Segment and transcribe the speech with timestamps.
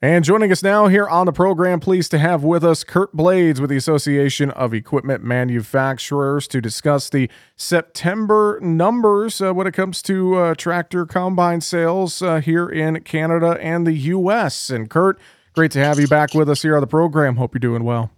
[0.00, 3.60] And joining us now here on the program, pleased to have with us Curt Blades
[3.60, 10.00] with the Association of Equipment Manufacturers to discuss the September numbers uh, when it comes
[10.02, 14.70] to uh, tractor combine sales uh, here in Canada and the U.S.
[14.70, 15.18] And Curt,
[15.52, 17.34] great to have you back with us here on the program.
[17.34, 18.12] Hope you're doing well.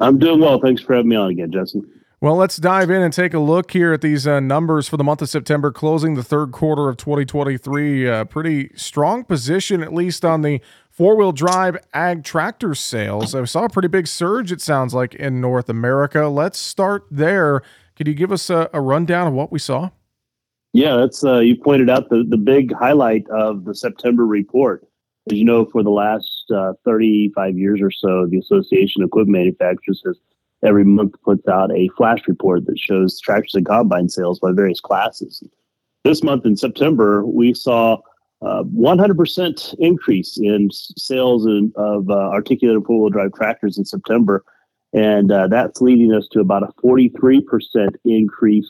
[0.00, 0.58] I'm doing well.
[0.58, 1.86] Thanks for having me on again, Justin.
[2.18, 5.04] Well, let's dive in and take a look here at these uh, numbers for the
[5.04, 8.08] month of September, closing the third quarter of 2023.
[8.08, 10.62] Uh, pretty strong position, at least on the
[10.96, 13.34] four wheel drive ag tractor sales.
[13.34, 16.26] I saw a pretty big surge, it sounds like, in North America.
[16.28, 17.62] Let's start there.
[17.96, 19.90] Could you give us a, a rundown of what we saw?
[20.72, 24.86] Yeah, that's uh, you pointed out the, the big highlight of the September report.
[25.30, 29.38] As you know, for the last uh, 35 years or so, the Association of Equipment
[29.38, 30.16] Manufacturers has
[30.64, 34.80] every month puts out a flash report that shows tractors and combine sales by various
[34.80, 35.42] classes.
[36.04, 37.98] This month in September, we saw
[38.42, 44.44] 100% uh, increase in sales in, of uh, articulated four wheel drive tractors in September.
[44.92, 48.68] And uh, that's leading us to about a 43% increase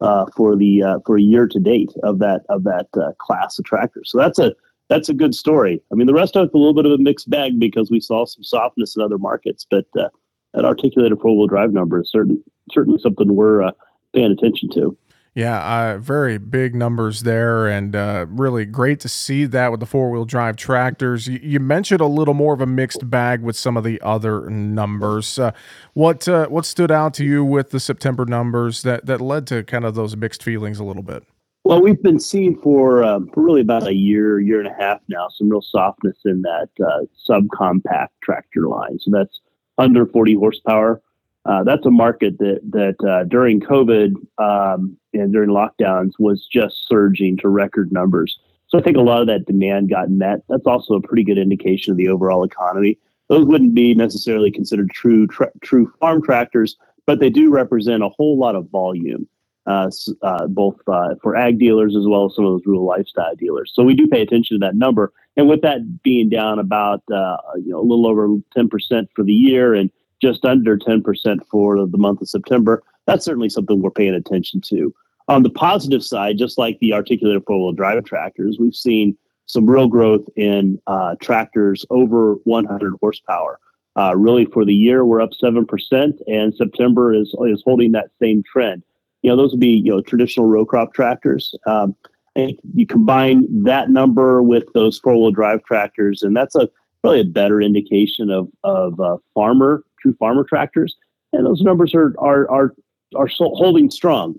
[0.00, 3.64] uh, for the uh, for year to date of that of that uh, class of
[3.64, 4.10] tractors.
[4.10, 4.54] So that's a
[4.90, 5.80] that's a good story.
[5.90, 8.00] I mean, the rest of it's a little bit of a mixed bag because we
[8.00, 10.10] saw some softness in other markets, but that
[10.56, 13.70] articulated four wheel drive number is certain, certainly something we're
[14.12, 14.96] paying attention to.
[15.34, 19.86] Yeah, uh, very big numbers there, and uh, really great to see that with the
[19.86, 21.26] four wheel drive tractors.
[21.26, 24.48] You, you, mentioned a little more of a mixed bag with some of the other
[24.48, 25.36] numbers.
[25.36, 25.50] Uh,
[25.94, 29.64] what uh, what stood out to you with the September numbers that that led to
[29.64, 31.24] kind of those mixed feelings a little bit?
[31.64, 35.00] Well, we've been seeing for, um, for really about a year, year and a half
[35.08, 38.98] now, some real softness in that uh, subcompact tractor line.
[38.98, 39.40] So that's
[39.78, 41.00] under 40 horsepower
[41.46, 46.88] uh, that's a market that that uh, during COVID um, and during lockdowns was just
[46.88, 48.38] surging to record numbers.
[48.68, 50.42] So I think a lot of that demand got met.
[50.48, 52.98] That's also a pretty good indication of the overall economy.
[53.28, 58.08] Those wouldn't be necessarily considered true tra- true farm tractors, but they do represent a
[58.08, 59.28] whole lot of volume,
[59.66, 59.90] uh,
[60.22, 63.70] uh both uh, for ag dealers as well as some of those rural lifestyle dealers.
[63.74, 65.12] So we do pay attention to that number.
[65.36, 69.32] And with that being down about you know a little over ten percent for the
[69.32, 72.82] year and just under 10% for the month of September.
[73.06, 74.94] That's certainly something we're paying attention to.
[75.28, 79.16] On the positive side, just like the articulated four wheel drive tractors, we've seen
[79.46, 83.58] some real growth in uh, tractors over 100 horsepower.
[83.96, 88.42] Uh, really, for the year, we're up 7%, and September is, is holding that same
[88.42, 88.82] trend.
[89.22, 91.54] You know, those would be, you know, traditional row crop tractors.
[91.66, 91.94] Um,
[92.36, 96.68] and you combine that number with those four wheel drive tractors, and that's a
[97.04, 100.96] really a better indication of, of uh, farmer true farmer tractors,
[101.32, 102.74] and those numbers are are are
[103.16, 104.34] are holding strong.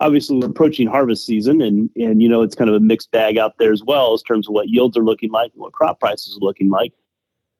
[0.00, 3.38] Obviously, we're approaching harvest season, and and you know it's kind of a mixed bag
[3.38, 6.00] out there as well as terms of what yields are looking like and what crop
[6.00, 6.92] prices are looking like.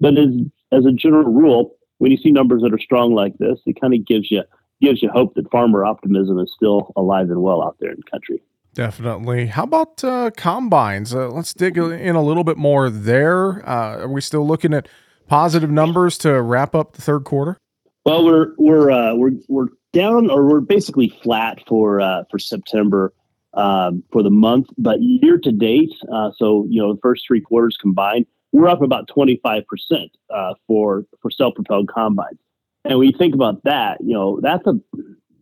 [0.00, 0.31] But as
[0.72, 3.94] as a general rule, when you see numbers that are strong like this, it kind
[3.94, 4.43] of gives you
[4.81, 8.10] gives you hope that farmer optimism is still alive and well out there in the
[8.10, 8.43] country.
[8.72, 9.47] Definitely.
[9.47, 11.12] How about uh, combines?
[11.12, 13.69] Uh, let's dig in a little bit more there.
[13.69, 14.88] Uh, are we still looking at
[15.31, 17.57] positive numbers to wrap up the third quarter?
[18.05, 23.15] Well, we're we're uh, we're we're down or we're basically flat for uh, for September
[23.55, 27.41] um, for the month, but year to date, uh, so you know the first three
[27.41, 32.39] quarters combined, we're up about twenty five percent uh, for for self propelled combines.
[32.85, 34.75] And when you think about that, you know that's a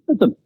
[0.06, 0.36] that's a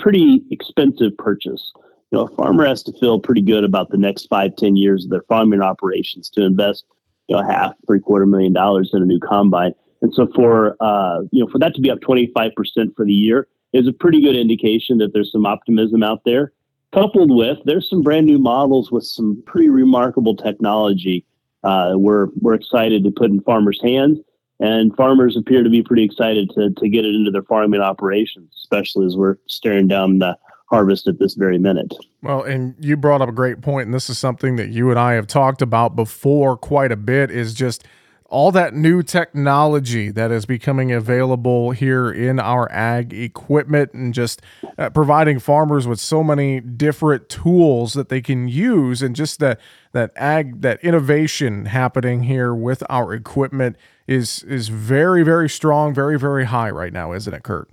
[0.00, 1.72] pretty expensive purchase.
[2.10, 5.04] You know, a farmer has to feel pretty good about the next five ten years
[5.04, 6.84] of their farming operations to invest
[7.28, 9.72] you know half three quarter million dollars in a new combine.
[10.02, 12.52] And so for uh, you know for that to be up 25%
[12.96, 16.52] for the year is a pretty good indication that there's some optimism out there.
[16.92, 21.24] Coupled with there's some brand new models with some pretty remarkable technology
[21.64, 24.18] uh, we're we're excited to put in farmers hands.
[24.60, 28.58] And farmers appear to be pretty excited to, to get it into their farming operations
[28.68, 30.36] especially as we're staring down the
[30.70, 31.94] harvest at this very minute.
[32.22, 34.98] Well, and you brought up a great point, and this is something that you and
[34.98, 37.84] I have talked about before quite a bit is just
[38.30, 44.42] all that new technology that is becoming available here in our ag equipment and just
[44.76, 49.58] uh, providing farmers with so many different tools that they can use and just that
[49.92, 53.76] that ag that innovation happening here with our equipment
[54.06, 57.70] is is very very strong very very high right now isn't it Curt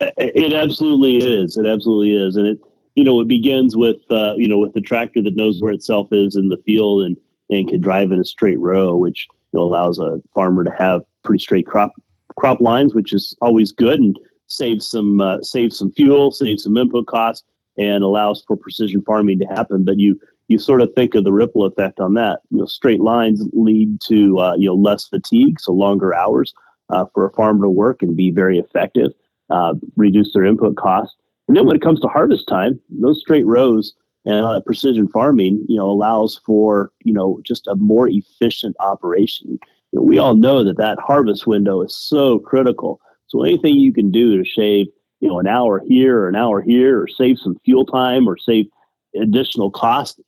[0.00, 1.56] it absolutely is.
[1.56, 2.58] It absolutely is, and it
[2.94, 6.08] you know it begins with uh, you know with the tractor that knows where itself
[6.12, 7.16] is in the field and
[7.50, 11.02] and can drive in a straight row, which you know, allows a farmer to have
[11.22, 11.92] pretty straight crop
[12.36, 16.76] crop lines, which is always good and saves some uh, saves some fuel, saves some
[16.76, 17.44] input costs,
[17.78, 19.84] and allows for precision farming to happen.
[19.84, 22.40] But you you sort of think of the ripple effect on that.
[22.50, 26.52] You know, straight lines lead to uh, you know less fatigue, so longer hours
[26.90, 29.12] uh, for a farmer to work and be very effective,
[29.50, 31.16] uh, reduce their input costs.
[31.48, 33.94] And then when it comes to harvest time, those straight rows
[34.24, 39.58] and uh, precision farming, you know, allows for you know just a more efficient operation.
[39.92, 43.00] You know, we all know that that harvest window is so critical.
[43.28, 44.86] So anything you can do to shave,
[45.20, 48.36] you know, an hour here or an hour here, or save some fuel time, or
[48.36, 48.66] save
[49.20, 50.20] additional cost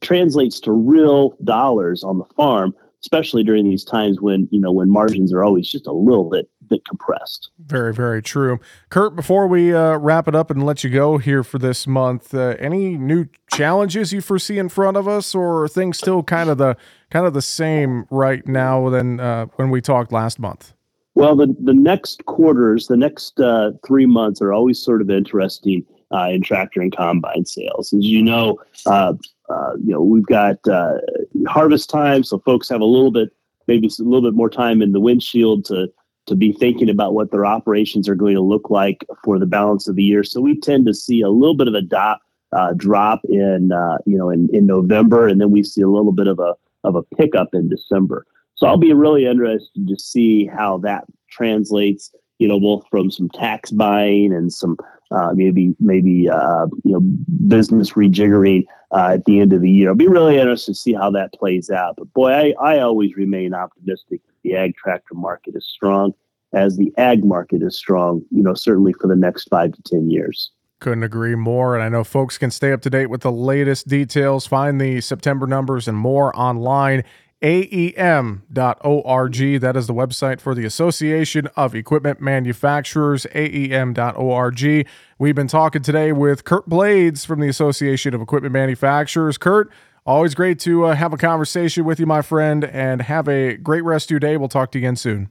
[0.00, 4.90] translates to real dollars on the farm, especially during these times when you know when
[4.90, 7.50] margins are always just a little bit bit compressed.
[7.58, 8.58] Very, very true.
[8.88, 12.34] Curt, before we uh, wrap it up and let you go here for this month,
[12.34, 16.58] uh, any new challenges you foresee in front of us, or things still kind of
[16.58, 16.76] the
[17.10, 20.72] kind of the same right now than uh, when we talked last month?
[21.14, 25.84] Well, the the next quarters, the next uh, three months are always sort of interesting
[26.12, 27.92] uh, in tractor and combine sales.
[27.92, 29.14] As you know, uh,
[29.48, 30.98] uh, you know we've got uh,
[31.48, 33.30] harvest time, so folks have a little bit,
[33.66, 35.88] maybe a little bit more time in the windshield to
[36.26, 39.88] to be thinking about what their operations are going to look like for the balance
[39.88, 40.22] of the year.
[40.22, 42.20] So we tend to see a little bit of a dot,
[42.52, 46.12] uh, drop in uh, you know in, in November, and then we see a little
[46.12, 46.54] bit of a
[46.84, 48.26] of a pickup in December.
[48.54, 52.12] So I'll be really interested to see how that translates
[52.42, 54.76] you know, both from some tax buying and some
[55.14, 57.00] uh, maybe maybe uh, you know
[57.48, 59.90] business rejiggering uh, at the end of the year.
[59.90, 61.96] I'll be really interested to see how that plays out.
[61.96, 66.12] But boy, I, I always remain optimistic that the ag tractor market is strong,
[66.52, 68.22] as the ag market is strong.
[68.30, 70.50] You know, certainly for the next five to ten years.
[70.80, 71.76] Couldn't agree more.
[71.76, 75.00] And I know folks can stay up to date with the latest details, find the
[75.00, 77.04] September numbers and more online
[77.42, 79.34] aem.org.
[79.60, 84.86] That is the website for the Association of Equipment Manufacturers, aem.org.
[85.18, 89.38] We've been talking today with Curt Blades from the Association of Equipment Manufacturers.
[89.38, 89.70] Curt,
[90.06, 93.82] always great to uh, have a conversation with you, my friend, and have a great
[93.82, 94.36] rest of your day.
[94.36, 95.30] We'll talk to you again soon.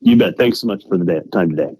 [0.00, 0.36] You bet.
[0.36, 1.74] Thanks so much for the day, time today.